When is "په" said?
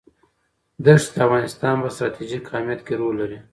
1.83-1.89